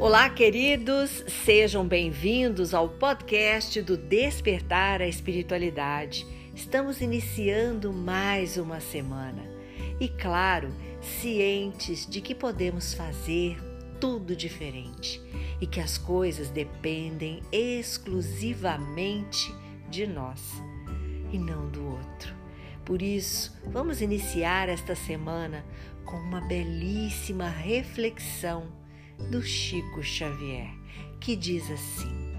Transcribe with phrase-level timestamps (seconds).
[0.00, 6.26] Olá, queridos, sejam bem-vindos ao podcast do Despertar a Espiritualidade.
[6.54, 9.42] Estamos iniciando mais uma semana
[10.00, 13.58] e, claro, cientes de que podemos fazer
[14.00, 15.20] tudo diferente
[15.60, 19.54] e que as coisas dependem exclusivamente
[19.90, 20.40] de nós
[21.30, 22.34] e não do outro.
[22.86, 25.62] Por isso, vamos iniciar esta semana
[26.06, 28.79] com uma belíssima reflexão
[29.30, 30.70] do Chico Xavier,
[31.20, 32.34] que diz assim: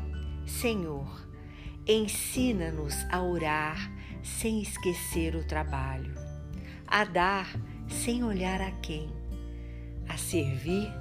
[0.45, 1.27] Senhor,
[1.87, 3.91] ensina-nos a orar
[4.23, 6.13] sem esquecer o trabalho,
[6.87, 7.47] a dar
[7.87, 9.09] sem olhar a quem,
[10.07, 10.91] a servir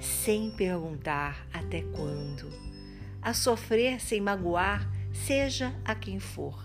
[0.00, 2.50] sem perguntar até quando,
[3.20, 6.60] a sofrer sem magoar, seja a quem for,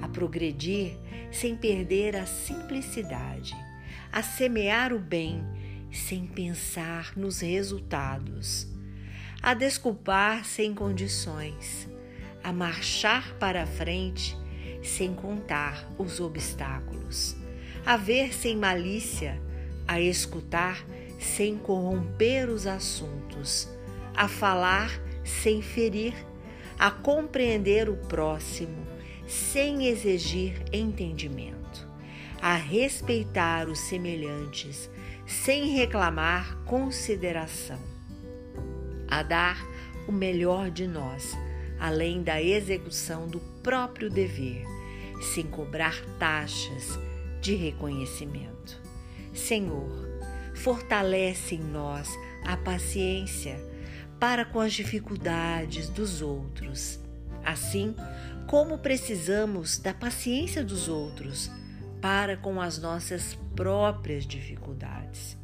[0.00, 0.96] a progredir
[1.32, 3.56] sem perder a simplicidade,
[4.12, 5.42] a semear o bem
[5.92, 8.66] sem pensar nos resultados,
[9.42, 11.88] a desculpar sem condições,
[12.42, 14.36] a marchar para a frente
[14.82, 17.36] sem contar os obstáculos,
[17.84, 19.40] a ver sem malícia,
[19.86, 20.84] a escutar
[21.18, 23.68] sem corromper os assuntos,
[24.14, 24.90] a falar
[25.24, 26.14] sem ferir,
[26.78, 28.86] a compreender o próximo
[29.26, 31.88] sem exigir entendimento,
[32.40, 34.90] a respeitar os semelhantes
[35.26, 37.78] sem reclamar consideração,
[39.08, 39.64] a dar
[40.08, 41.36] o melhor de nós,
[41.78, 44.64] além da execução do próprio dever,
[45.34, 46.98] sem cobrar taxas
[47.40, 48.80] de reconhecimento.
[49.32, 50.08] Senhor,
[50.54, 52.08] fortalece em nós
[52.44, 53.58] a paciência
[54.18, 57.00] para com as dificuldades dos outros,
[57.44, 57.94] assim
[58.46, 61.50] como precisamos da paciência dos outros
[62.00, 65.36] para com as nossas próprias dificuldades.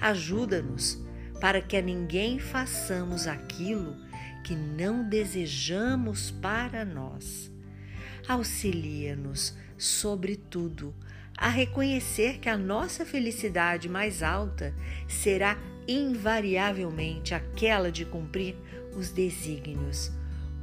[0.00, 1.02] Ajuda-nos
[1.40, 3.96] para que a ninguém façamos aquilo
[4.44, 7.50] que não desejamos para nós.
[8.28, 10.94] Auxilia-nos, sobretudo,
[11.36, 14.74] a reconhecer que a nossa felicidade mais alta
[15.08, 18.56] será invariavelmente aquela de cumprir
[18.96, 20.12] os desígnios,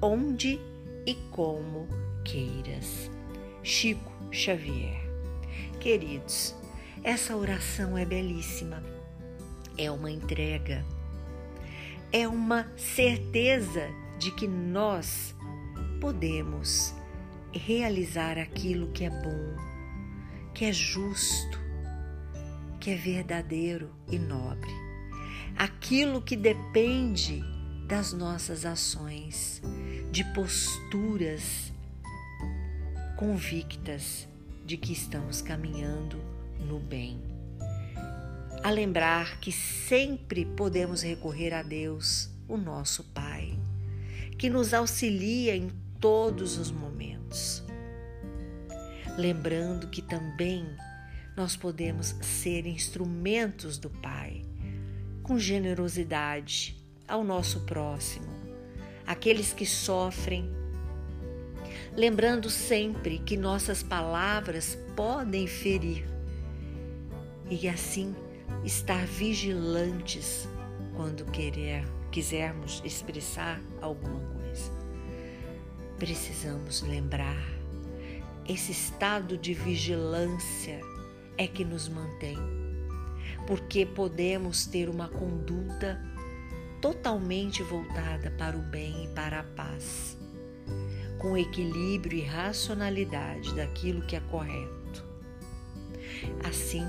[0.02, 0.60] onde
[1.06, 1.88] e como
[2.24, 3.10] queiras.
[3.64, 5.02] Chico Xavier.
[5.80, 6.56] Queridos,
[7.04, 8.84] essa oração é belíssima.
[9.78, 10.86] É uma entrega.
[12.12, 13.90] É uma certeza
[14.20, 15.36] de que nós
[16.00, 16.94] podemos
[17.54, 19.56] realizar aquilo que é bom,
[20.54, 21.60] que é justo,
[22.80, 24.72] que é verdadeiro e nobre.
[25.58, 27.44] Aquilo que depende
[27.88, 29.62] das nossas ações,
[30.12, 31.72] de posturas
[33.18, 34.28] convictas
[34.66, 37.20] de que estamos caminhando no bem.
[38.64, 43.58] A lembrar que sempre podemos recorrer a Deus, o nosso Pai,
[44.38, 47.64] que nos auxilia em todos os momentos.
[49.18, 50.66] Lembrando que também
[51.36, 54.44] nós podemos ser instrumentos do Pai,
[55.24, 56.76] com generosidade
[57.08, 58.28] ao nosso próximo,
[59.06, 60.50] aqueles que sofrem.
[61.96, 66.06] Lembrando sempre que nossas palavras podem ferir,
[67.52, 68.16] e assim
[68.64, 70.48] estar vigilantes
[70.96, 74.72] quando querer, quisermos expressar alguma coisa.
[76.00, 77.46] Precisamos lembrar,
[78.48, 80.80] esse estado de vigilância
[81.38, 82.38] é que nos mantém,
[83.46, 86.02] porque podemos ter uma conduta
[86.80, 90.18] totalmente voltada para o bem e para a paz,
[91.20, 95.06] com equilíbrio e racionalidade daquilo que é correto.
[96.44, 96.86] Assim,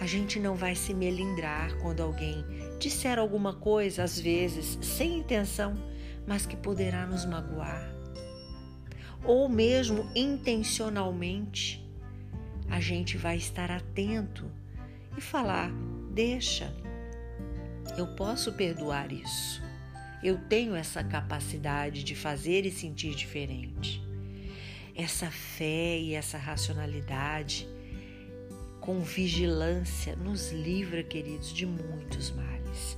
[0.00, 2.44] a gente não vai se melindrar quando alguém
[2.78, 5.74] disser alguma coisa, às vezes sem intenção,
[6.26, 7.92] mas que poderá nos magoar.
[9.24, 11.84] Ou mesmo intencionalmente,
[12.70, 14.50] a gente vai estar atento
[15.16, 15.70] e falar:
[16.12, 16.72] deixa,
[17.96, 19.60] eu posso perdoar isso.
[20.22, 24.02] Eu tenho essa capacidade de fazer e sentir diferente.
[24.94, 27.68] Essa fé e essa racionalidade
[28.88, 32.96] com vigilância, nos livra, queridos, de muitos males.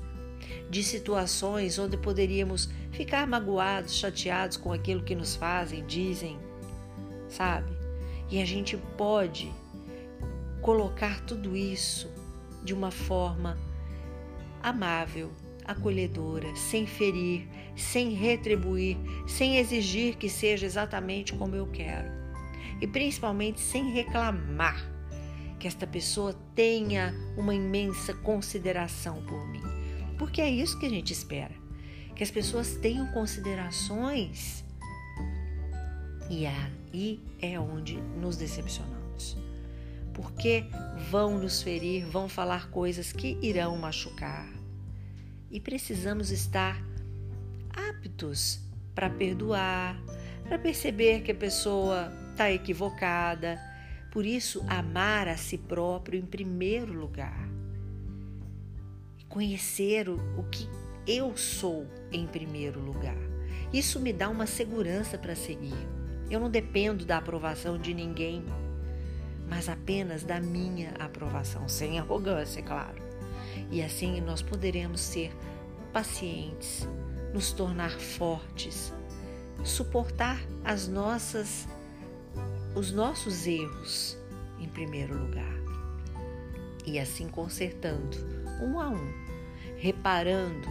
[0.70, 6.38] De situações onde poderíamos ficar magoados, chateados com aquilo que nos fazem, dizem,
[7.28, 7.72] sabe?
[8.31, 9.52] E a gente pode
[10.62, 12.08] colocar tudo isso
[12.62, 13.58] de uma forma
[14.62, 15.32] amável,
[15.64, 18.96] acolhedora, sem ferir, sem retribuir,
[19.26, 22.12] sem exigir que seja exatamente como eu quero.
[22.81, 25.00] E principalmente sem reclamar
[25.60, 29.60] que esta pessoa tenha uma imensa consideração por mim.
[30.18, 31.54] porque é isso que a gente espera.
[32.16, 34.64] Que as pessoas tenham considerações.
[36.28, 39.36] E aí é onde nos decepcionamos.
[40.12, 40.66] Porque
[41.10, 44.46] vão nos ferir, vão falar coisas que irão machucar.
[45.50, 46.82] E precisamos estar
[47.72, 48.60] aptos
[48.94, 49.98] para perdoar,
[50.44, 53.69] para perceber que a pessoa está equivocada.
[54.10, 57.48] Por isso, amar a si próprio em primeiro lugar.
[59.28, 60.68] Conhecer o, o que
[61.06, 63.16] eu sou em primeiro lugar.
[63.72, 65.76] Isso me dá uma segurança para seguir.
[66.28, 68.44] Eu não dependo da aprovação de ninguém,
[69.48, 73.00] mas apenas da minha aprovação, sem arrogância, claro.
[73.70, 75.32] E assim nós poderemos ser
[75.92, 76.88] pacientes,
[77.32, 78.92] nos tornar fortes,
[79.64, 81.68] suportar as nossas
[82.75, 84.17] os nossos erros
[84.58, 85.58] em primeiro lugar.
[86.87, 88.17] E assim consertando
[88.62, 89.12] um a um,
[89.76, 90.69] reparando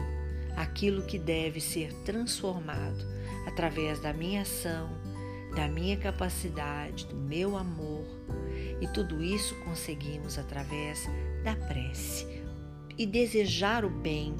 [0.55, 3.05] aquilo que deve ser transformado
[3.47, 4.89] através da minha ação,
[5.55, 8.05] da minha capacidade, do meu amor.
[8.81, 11.07] E tudo isso conseguimos através
[11.43, 12.43] da prece.
[12.97, 14.35] E desejar o bem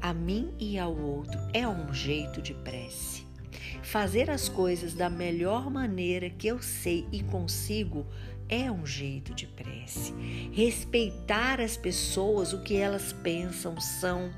[0.00, 3.11] a mim e ao outro é um jeito de prece.
[3.82, 8.06] Fazer as coisas da melhor maneira que eu sei e consigo
[8.48, 10.14] é um jeito de prece.
[10.52, 14.30] Respeitar as pessoas, o que elas pensam, são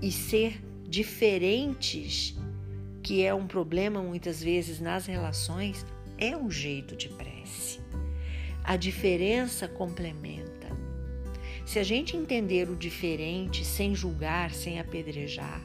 [0.00, 2.36] e ser diferentes,
[3.02, 5.84] que é um problema muitas vezes nas relações,
[6.16, 7.80] é um jeito de prece.
[8.62, 10.68] A diferença complementa.
[11.66, 15.60] Se a gente entender o diferente sem julgar, sem apedrejar,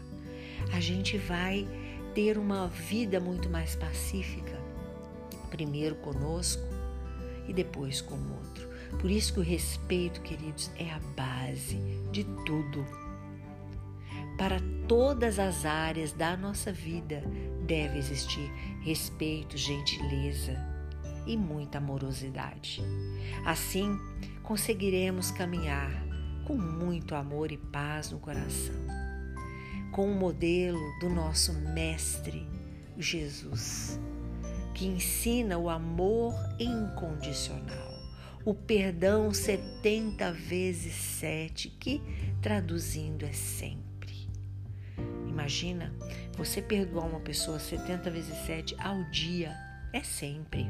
[0.71, 1.67] a gente vai
[2.15, 4.57] ter uma vida muito mais pacífica,
[5.51, 6.63] primeiro conosco
[7.47, 8.67] e depois com o outro.
[8.99, 11.75] Por isso que o respeito, queridos, é a base
[12.11, 12.85] de tudo.
[14.37, 17.21] Para todas as áreas da nossa vida
[17.65, 18.49] deve existir
[18.81, 20.57] respeito, gentileza
[21.27, 22.81] e muita amorosidade.
[23.45, 23.99] Assim,
[24.41, 25.91] conseguiremos caminhar
[26.45, 28.75] com muito amor e paz no coração,
[29.95, 32.45] com o modelo do nosso Mestre
[32.97, 33.97] Jesus,
[34.73, 37.93] que ensina o amor incondicional,
[38.43, 42.01] o perdão 70 vezes 7, que
[42.41, 44.29] traduzindo é sempre.
[45.29, 45.95] Imagina
[46.35, 49.55] você perdoar uma pessoa 70 vezes 7 ao dia,
[49.93, 50.69] é sempre.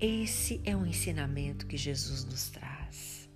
[0.00, 3.30] Esse é o ensinamento que Jesus nos traz.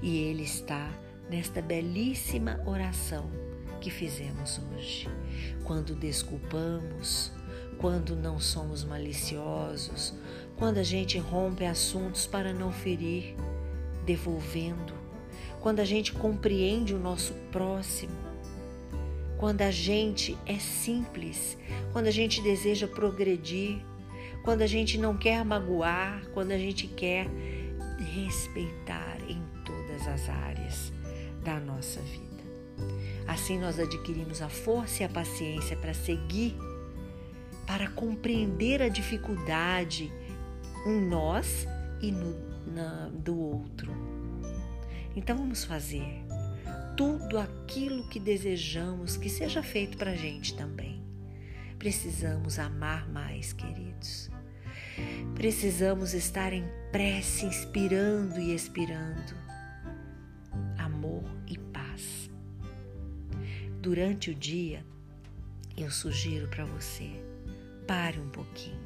[0.00, 0.90] E ele está
[1.28, 3.30] nesta belíssima oração
[3.80, 5.08] que fizemos hoje.
[5.64, 7.32] Quando desculpamos,
[7.78, 10.14] quando não somos maliciosos,
[10.56, 13.34] quando a gente rompe assuntos para não ferir,
[14.04, 14.94] devolvendo,
[15.60, 18.14] quando a gente compreende o nosso próximo,
[19.36, 21.58] quando a gente é simples,
[21.92, 23.78] quando a gente deseja progredir,
[24.42, 27.26] quando a gente não quer magoar, quando a gente quer
[28.14, 30.95] respeitar em todas as áreas
[31.46, 32.42] da nossa vida.
[33.28, 36.56] Assim nós adquirimos a força e a paciência para seguir,
[37.64, 40.12] para compreender a dificuldade
[40.84, 41.66] em nós
[42.02, 43.92] e no, na, do outro.
[45.14, 46.24] Então vamos fazer
[46.96, 51.00] tudo aquilo que desejamos que seja feito para gente também.
[51.78, 54.30] Precisamos amar mais, queridos.
[55.34, 59.45] Precisamos estar em prece, inspirando e expirando
[63.86, 64.84] Durante o dia,
[65.76, 67.08] eu sugiro para você,
[67.86, 68.82] pare um pouquinho.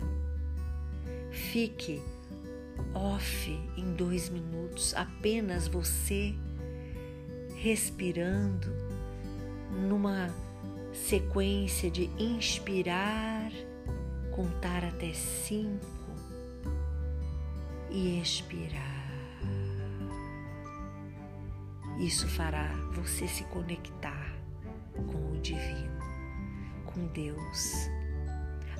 [1.31, 2.03] Fique
[2.93, 6.35] off em dois minutos, apenas você
[7.57, 8.69] respirando
[9.89, 10.29] numa
[10.93, 13.51] sequência de inspirar,
[14.33, 16.13] contar até cinco
[17.91, 19.09] e expirar.
[21.99, 24.30] Isso fará você se conectar
[25.51, 25.99] divino,
[26.87, 27.89] com Deus.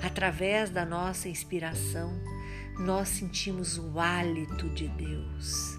[0.01, 2.11] Através da nossa inspiração,
[2.79, 5.77] nós sentimos o hálito de Deus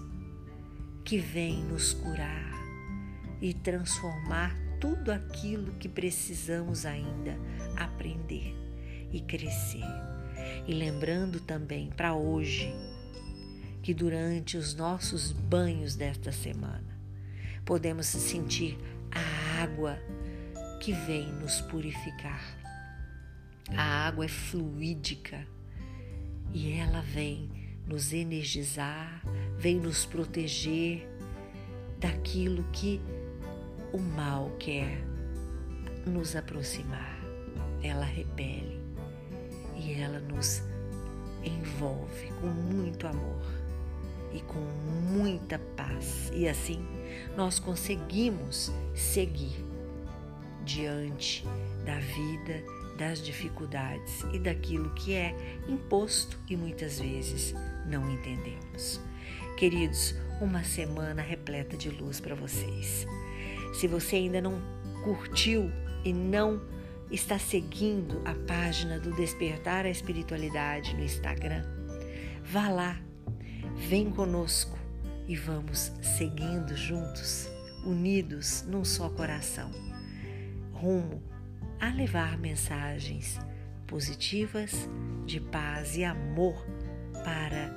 [1.03, 2.53] que vem nos curar
[3.41, 7.37] e transformar tudo aquilo que precisamos ainda
[7.75, 8.55] aprender
[9.11, 9.83] e crescer.
[10.67, 12.73] E lembrando também para hoje
[13.81, 16.97] que durante os nossos banhos desta semana
[17.65, 18.77] podemos sentir
[19.11, 19.99] a água
[20.83, 22.43] que vem nos purificar.
[23.69, 25.47] A água é fluídica
[26.51, 27.49] e ela vem
[27.87, 29.23] nos energizar,
[29.57, 31.07] vem nos proteger
[32.01, 32.99] daquilo que
[33.93, 35.01] o mal quer
[36.05, 37.17] nos aproximar.
[37.81, 38.77] Ela repele
[39.77, 40.63] e ela nos
[41.45, 43.41] envolve com muito amor
[44.33, 44.59] e com
[45.13, 46.29] muita paz.
[46.33, 46.85] E assim
[47.37, 49.71] nós conseguimos seguir
[50.63, 51.45] diante
[51.85, 52.63] da vida,
[52.97, 55.35] das dificuldades e daquilo que é
[55.67, 57.53] imposto e muitas vezes
[57.85, 59.01] não entendemos.
[59.57, 63.05] Queridos, uma semana repleta de luz para vocês.
[63.73, 64.61] Se você ainda não
[65.03, 65.71] curtiu
[66.03, 66.61] e não
[67.11, 71.63] está seguindo a página do Despertar a Espiritualidade no Instagram,
[72.43, 72.99] vá lá,
[73.87, 74.77] vem conosco
[75.27, 77.49] e vamos seguindo juntos,
[77.85, 79.71] unidos num só coração,
[80.83, 81.23] rumo
[81.79, 83.39] a levar mensagens
[83.87, 84.89] positivas
[85.25, 86.55] de paz e amor
[87.23, 87.73] para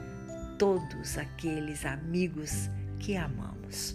[0.58, 3.94] todos aqueles amigos que amamos.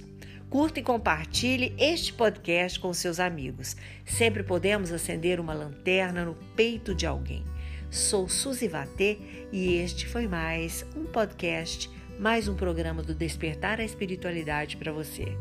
[0.50, 3.76] Curta e compartilhe este podcast com seus amigos.
[4.06, 7.44] Sempre podemos acender uma lanterna no peito de alguém.
[7.90, 9.18] Sou Suzy Vatê
[9.52, 15.38] e este foi mais um podcast, mais um programa do Despertar a Espiritualidade para você.